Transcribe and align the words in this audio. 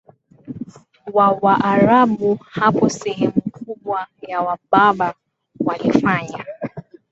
wa 1.13 1.37
Waarabu 1.41 2.39
Hapo 2.49 2.89
sehemu 2.89 3.41
kubwa 3.51 4.07
ya 4.21 4.41
Waberber 4.41 5.13
walifanya 5.59 6.45